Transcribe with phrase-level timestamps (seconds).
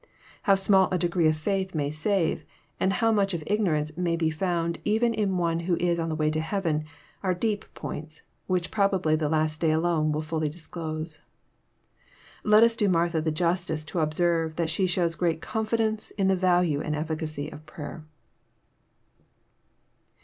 [0.41, 2.43] How small a degree of fkith may save,
[2.79, 6.15] and how mnch of ignorance may be foand even in one who is on the
[6.15, 6.85] way to heaven,
[7.21, 11.19] are deep points which probably the last day alone will ftilly disclose.
[12.43, 16.35] Let as do Martha the Justice to observe that she shows great confidence in the
[16.35, 18.03] value and efficacy of prayer.